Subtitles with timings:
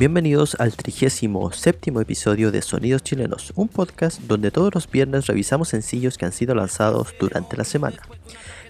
[0.00, 6.16] Bienvenidos al 37 episodio de Sonidos Chilenos, un podcast donde todos los viernes revisamos sencillos
[6.16, 7.98] que han sido lanzados durante la semana.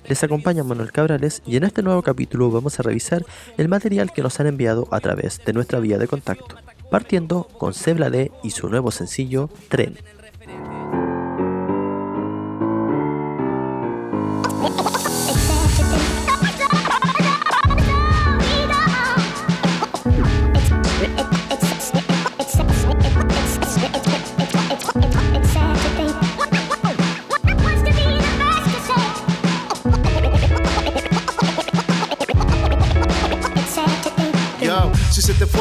[0.09, 3.25] Les acompaña Manuel Cabrales y en este nuevo capítulo vamos a revisar
[3.59, 6.57] el material que nos han enviado a través de nuestra vía de contacto,
[6.91, 9.99] partiendo con Sebla D y su nuevo sencillo Tren.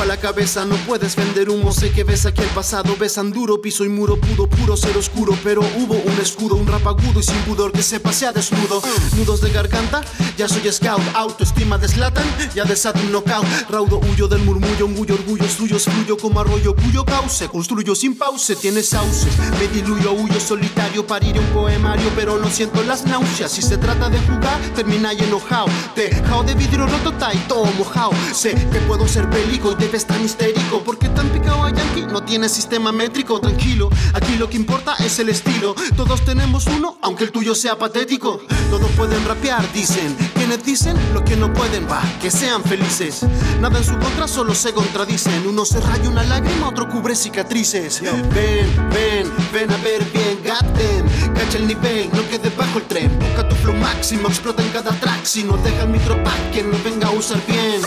[0.10, 1.72] La cabeza, no puedes vender humo.
[1.72, 5.38] Sé que ves aquí el pasado, besan duro, piso y muro, pudo puro ser oscuro.
[5.44, 8.82] Pero hubo un escudo, un rap agudo y sin pudor que se pasea desnudo.
[9.16, 10.02] Nudos de garganta,
[10.36, 11.04] ya soy scout.
[11.14, 13.46] Autoestima deslatan, ya desata un knockout.
[13.70, 17.48] Raudo huyo del murmullo, un orgullo suyo, fluyo como arroyo cuyo cauce.
[17.48, 19.38] Construyo sin pause, tiene sauces.
[19.60, 23.52] Me diluyo, huyo solitario, pariré un poemario, pero no siento las náuseas.
[23.52, 25.68] Si se trata de jugar, termina y enojado.
[25.94, 28.12] Tejao de vidrio roto, y todo mojado.
[28.34, 30.82] Sé que puedo ser peligro y estar histérico.
[30.84, 35.20] Porque tan picado a Yankee no tiene sistema métrico Tranquilo, aquí lo que importa es
[35.20, 35.76] el estilo.
[35.96, 38.42] Todos tenemos uno, aunque el tuyo sea patético.
[38.70, 40.16] Todos pueden rapear, dicen.
[40.34, 43.26] Quienes dicen lo que no pueden, va, que sean felices.
[43.62, 45.46] Nada en su contra, solo se contradicen.
[45.48, 48.02] Uno se raya una lágrima, otro cubre cicatrices.
[48.02, 51.06] Ven, ven, ven a ver bien, gaten
[51.36, 53.20] Cacha el nivel, no quede bajo el tren.
[53.20, 55.24] Busca tu flow máximo, explota en cada track.
[55.24, 57.82] Si no deja el micropack, quien no venga a usar bien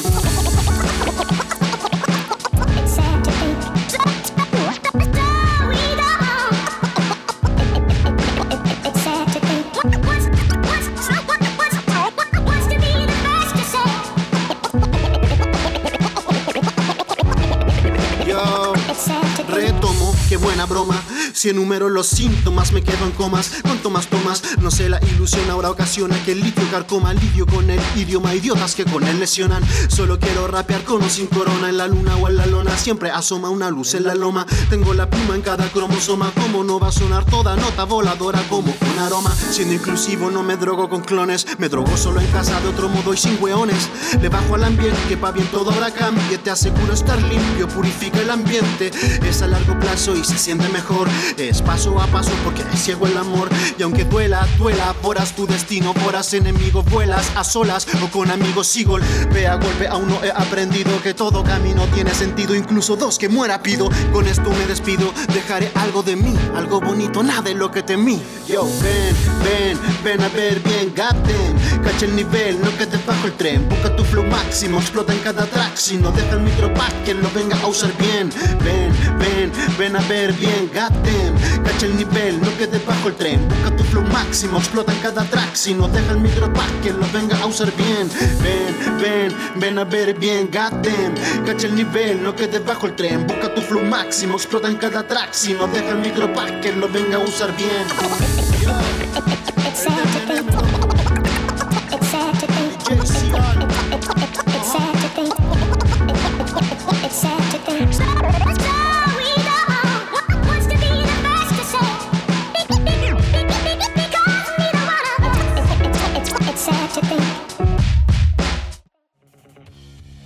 [21.43, 23.51] si enumero los síntomas me quedo en comas.
[23.63, 27.15] Cuanto más tomas, no sé la ilusión Ahora ocasiona que el litio carcoma.
[27.15, 29.61] Lidio con el idioma, idiotas que con él lesionan.
[29.89, 31.69] Solo quiero rapear con o sin corona.
[31.69, 34.47] En la luna o en la lona siempre asoma una luz en la loma.
[34.71, 36.31] Tengo la pluma en cada cromosoma.
[36.41, 40.57] Como no va a sonar toda nota voladora como un aroma Siendo inclusivo no me
[40.57, 41.45] drogo con clones.
[41.59, 43.89] Me drogo solo en casa de otro modo y sin hueones.
[44.21, 48.21] Le bajo al ambiente que pa' bien todo habrá cambie Te aseguro estar limpio, purifica
[48.21, 48.93] el ambiente.
[49.29, 51.09] Es a largo plazo y se siente mejor
[51.39, 53.49] es paso a paso porque ciego el amor.
[53.79, 58.67] Y aunque duela, duela, poras tu destino, poras enemigo, vuelas a solas o con amigos
[58.67, 58.99] sigo.
[59.33, 63.29] Ve a golpe, aún no he aprendido que todo camino tiene sentido, incluso dos que
[63.29, 63.89] muera pido.
[64.13, 68.23] Con esto me despido, dejaré algo de mí, algo bonito, nada de lo que temí.
[68.49, 71.83] Yo, ven, ven, ven a ver bien, gaten.
[71.83, 73.69] Cacha el nivel, no que te bajo el tren.
[73.69, 75.77] Busca tu flow máximo, explota en cada track.
[75.77, 78.31] Si no deja el micropack, que lo venga a usar bien.
[78.63, 81.22] Ven, ven, ven a ver bien, gaten.
[81.65, 83.49] Cacha el nivel, no quedes bajo el tren.
[83.49, 85.55] Busca tu flow máximo, explota en cada track.
[85.55, 86.53] Si no deja el micro
[86.83, 88.11] que lo venga a usar bien.
[88.43, 91.15] Ven, ven, ven a ver bien, goddamn.
[91.45, 93.27] Cacha el nivel, no quedes bajo el tren.
[93.27, 95.33] Busca tu flow máximo, explota en cada track.
[95.33, 97.87] Si no deja el micro que lo venga a usar bien.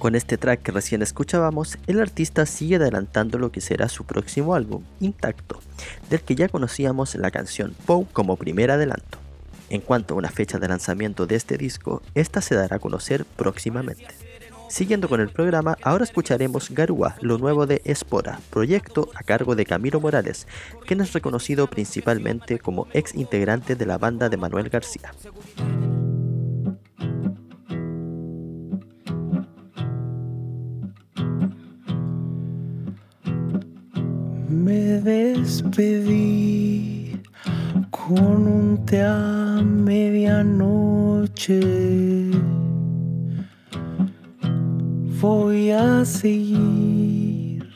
[0.07, 4.55] Con este track que recién escuchábamos, el artista sigue adelantando lo que será su próximo
[4.55, 5.61] álbum, Intacto,
[6.09, 9.19] del que ya conocíamos la canción Poe como primer adelanto.
[9.69, 13.25] En cuanto a una fecha de lanzamiento de este disco, esta se dará a conocer
[13.25, 14.07] próximamente.
[14.69, 19.67] Siguiendo con el programa, ahora escucharemos Garúa, lo nuevo de Espora, proyecto a cargo de
[19.67, 20.47] Camilo Morales,
[20.87, 25.13] quien es reconocido principalmente como ex integrante de la banda de Manuel García.
[34.49, 36.41] Me despedí
[37.91, 41.61] con un te a medianoche.
[45.21, 47.67] Voy a seguir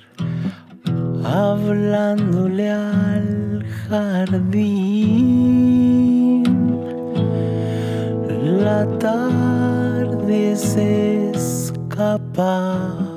[1.25, 5.11] hablándole al jardín.
[8.62, 13.10] La tarde se escapa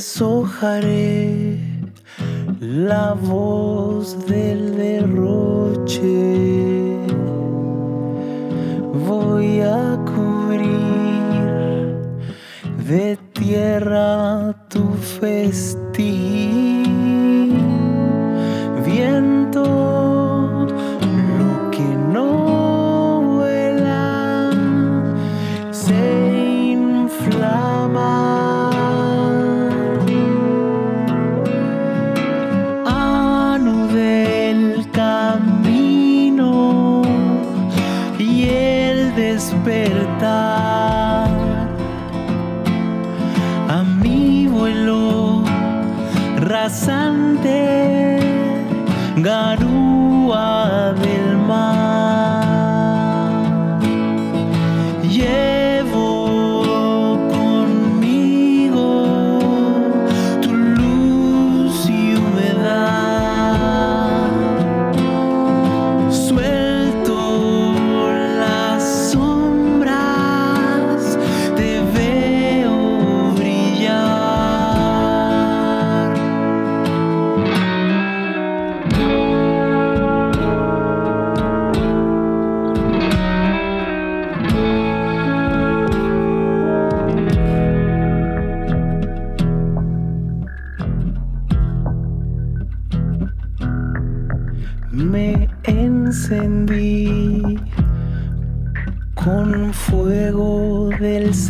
[0.00, 1.58] deshojaré
[2.58, 6.16] la voz del derroche.
[9.06, 10.70] Voy a cubrir
[12.88, 14.84] de tierra tu
[15.20, 16.69] festín.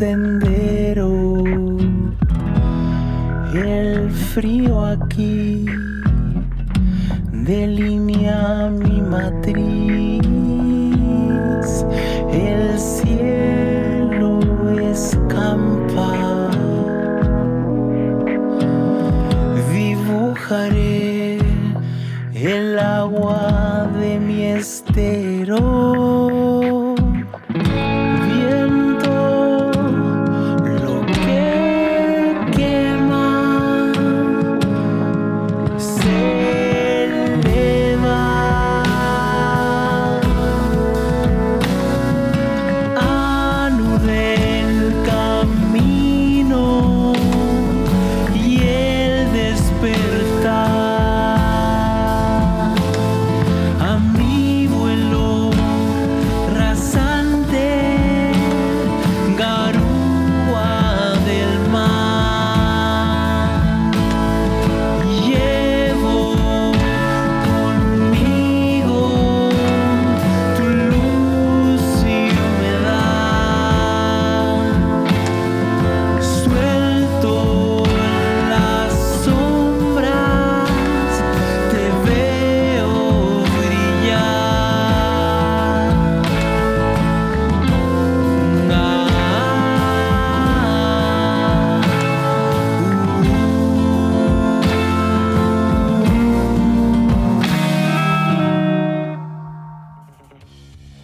[0.00, 1.44] sendero
[3.52, 5.49] y el frío aquí.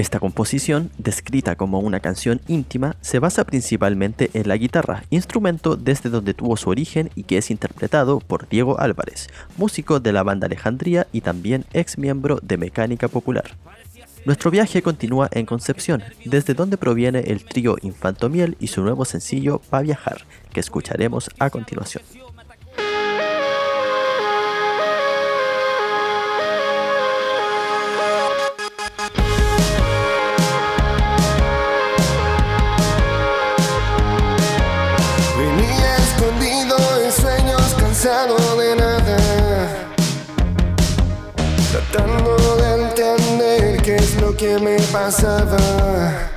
[0.06, 6.10] Esta composición, descrita como una canción íntima, se basa principalmente en la guitarra, instrumento desde
[6.10, 9.26] donde tuvo su origen y que es interpretado por Diego Álvarez,
[9.56, 13.56] músico de la banda Alejandría y también ex miembro de Mecánica Popular.
[14.24, 19.60] Nuestro viaje continúa en Concepción, desde donde proviene el trío Infantomiel y su nuevo sencillo
[19.70, 20.18] Pa' Viajar,
[20.52, 22.04] que escucharemos a continuación.
[44.60, 46.35] me by server.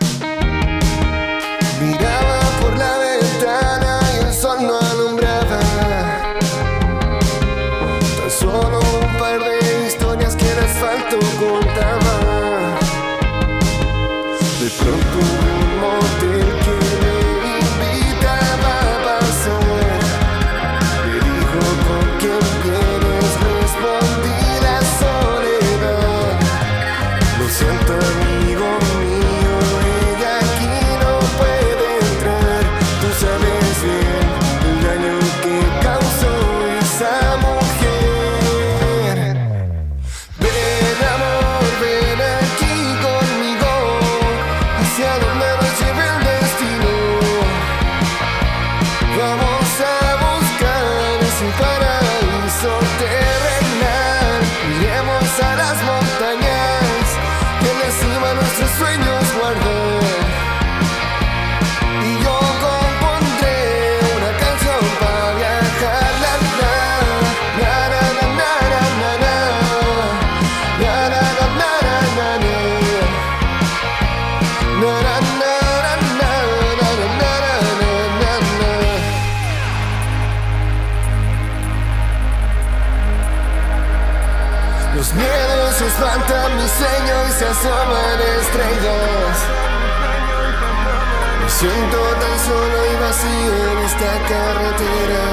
[93.19, 95.23] vacío en esta carretera.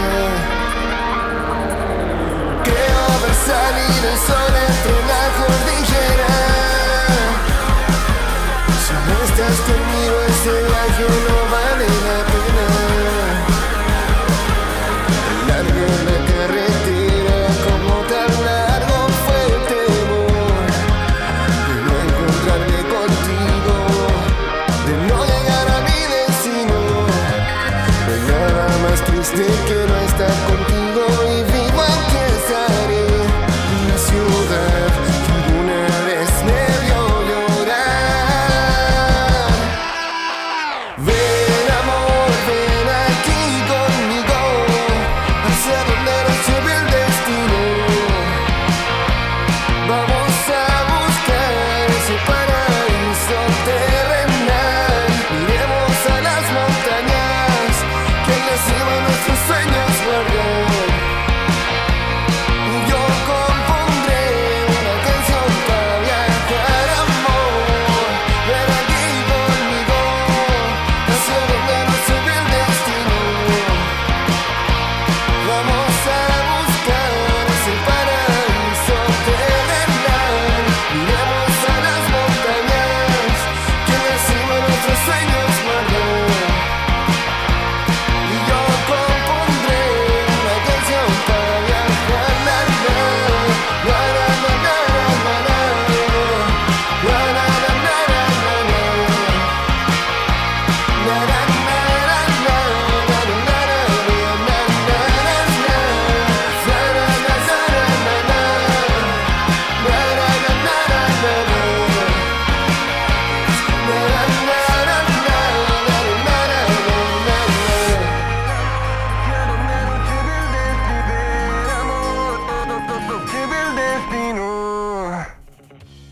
[2.64, 6.34] Creo haber salido el sol entre la cordillera.
[8.86, 9.95] Si no estás conmigo.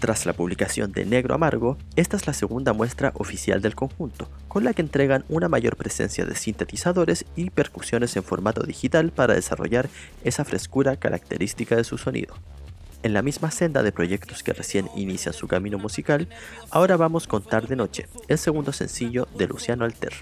[0.05, 4.63] Tras la publicación de Negro Amargo, esta es la segunda muestra oficial del conjunto, con
[4.63, 9.89] la que entregan una mayor presencia de sintetizadores y percusiones en formato digital para desarrollar
[10.23, 12.35] esa frescura característica de su sonido.
[13.03, 16.29] En la misma senda de proyectos que recién inician su camino musical,
[16.71, 20.13] ahora vamos con Tarde Noche, el segundo sencillo de Luciano Alter.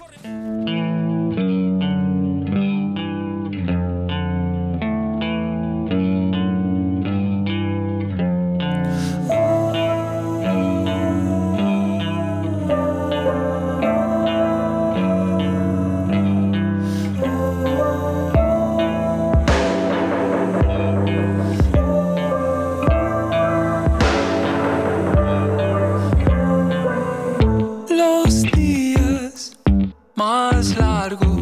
[27.97, 29.57] los días
[30.15, 31.32] más largos.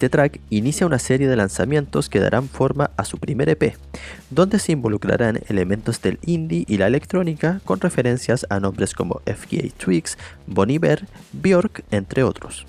[0.00, 3.76] Este track inicia una serie de lanzamientos que darán forma a su primer EP,
[4.30, 9.68] donde se involucrarán elementos del indie y la electrónica con referencias a nombres como FKA
[9.76, 10.16] Twigs,
[10.46, 11.04] Bon Iver,
[11.34, 12.64] Bjork, entre otros.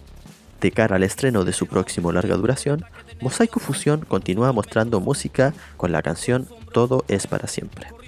[0.59, 2.83] De cara al estreno de su próximo larga duración,
[3.21, 8.00] Mosaico Fusión continúa mostrando música con la canción Todo es para siempre.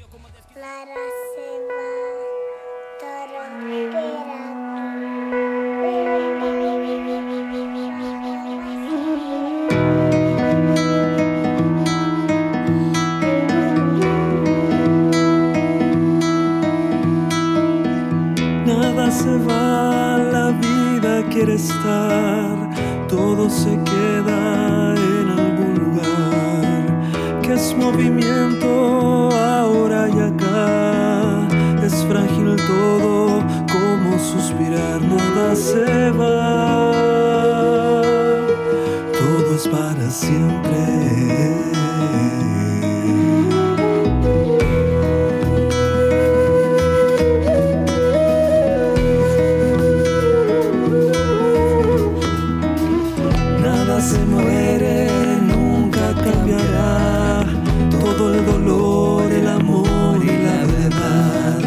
[54.34, 55.10] muere
[55.41, 57.46] nunca cambiará.
[57.89, 61.60] Todo el dolor, el amor y la verdad.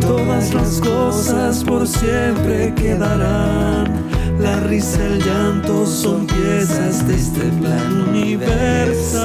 [0.00, 4.04] Todas las cosas por siempre quedarán.
[4.38, 9.24] La risa, el llanto son piezas de este plan universal.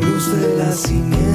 [0.00, 1.29] Luz de la cine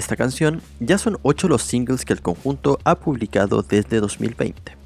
[0.00, 4.76] esta canción, ya son 8 los singles que el conjunto ha publicado desde 2020.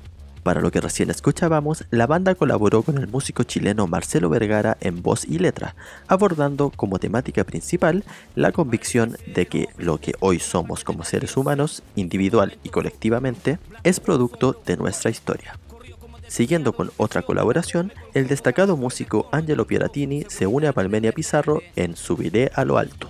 [0.43, 5.03] Para lo que recién escuchábamos, la banda colaboró con el músico chileno Marcelo Vergara en
[5.03, 5.75] voz y letra,
[6.07, 11.83] abordando como temática principal la convicción de que lo que hoy somos como seres humanos,
[11.97, 15.59] individual y colectivamente, es producto de nuestra historia.
[16.27, 21.97] Siguiendo con otra colaboración, el destacado músico Angelo Pieratini se une a Palmenia Pizarro en
[21.97, 23.09] Subiré a lo alto.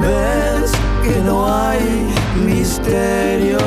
[0.00, 2.12] Ves que no hay
[2.44, 3.58] misterios,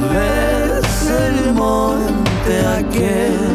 [0.00, 3.45] ves el monte aquel.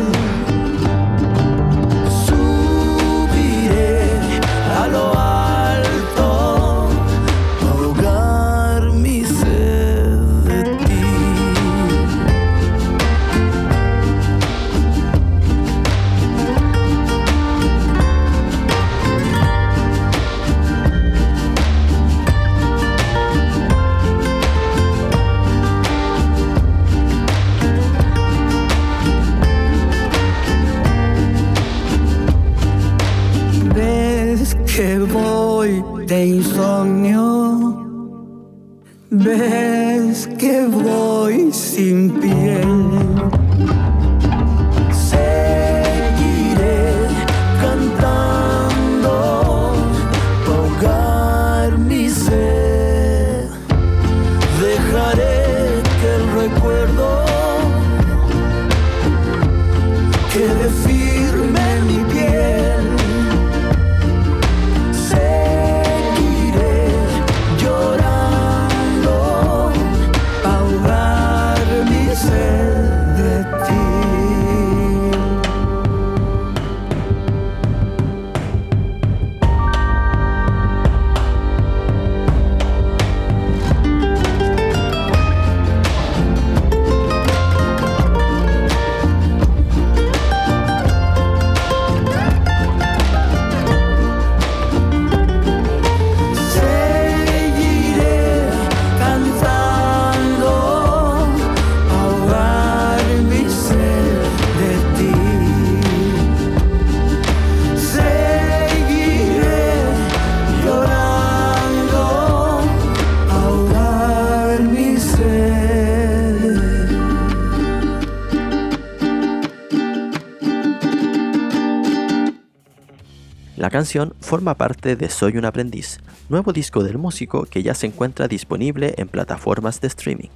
[123.72, 128.28] Canción forma parte de Soy un aprendiz, nuevo disco del músico que ya se encuentra
[128.28, 130.30] disponible en plataformas de streaming.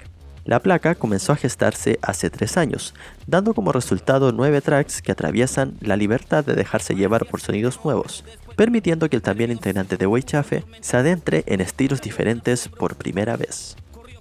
[0.46, 2.94] La placa comenzó a gestarse hace tres años,
[3.28, 8.24] dando como resultado nueve tracks que atraviesan la libertad de dejarse llevar por sonidos nuevos,
[8.56, 13.76] permitiendo que el también integrante de Weichafe se adentre en estilos diferentes por primera vez.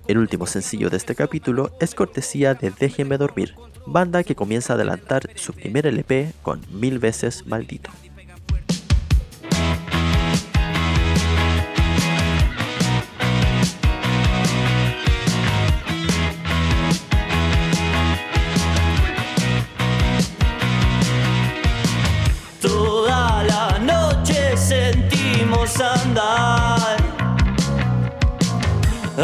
[0.08, 3.54] El último sencillo de este capítulo es cortesía de Déjenme Dormir,
[3.86, 7.90] banda que comienza a adelantar su primer LP con Mil veces Maldito.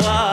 [0.06, 0.29] A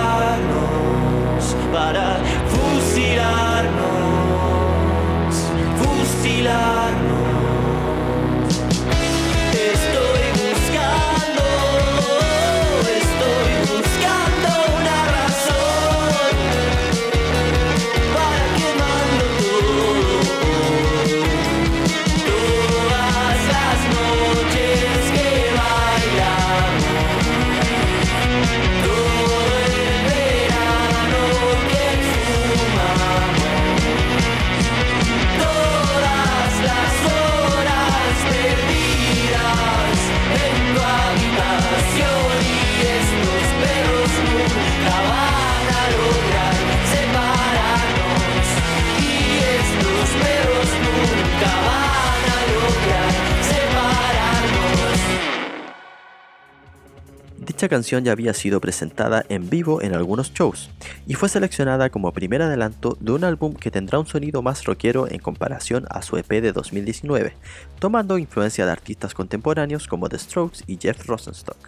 [0.00, 2.20] manos para
[57.60, 60.70] Dicha canción ya había sido presentada en vivo en algunos shows
[61.06, 65.06] y fue seleccionada como primer adelanto de un álbum que tendrá un sonido más rockero
[65.10, 67.34] en comparación a su EP de 2019,
[67.78, 71.58] tomando influencia de artistas contemporáneos como The Strokes y Jeff Rosenstock.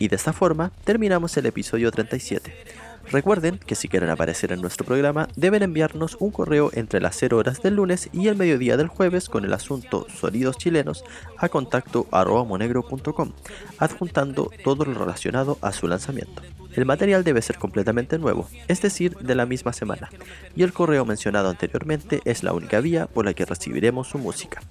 [0.00, 2.81] Y de esta forma terminamos el episodio 37.
[3.10, 7.38] Recuerden que si quieren aparecer en nuestro programa deben enviarnos un correo entre las 0
[7.38, 11.04] horas del lunes y el mediodía del jueves con el asunto Sonidos Chilenos
[11.36, 12.06] a contacto
[12.46, 13.32] monegro.com,
[13.78, 16.42] adjuntando todo lo relacionado a su lanzamiento.
[16.74, 20.08] El material debe ser completamente nuevo, es decir, de la misma semana,
[20.56, 24.62] y el correo mencionado anteriormente es la única vía por la que recibiremos su música.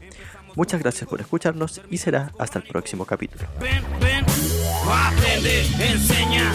[0.55, 3.45] Muchas gracias por escucharnos y será hasta el próximo capítulo.
[3.59, 4.25] Ven, ven,
[4.89, 6.51] aprende, enseña.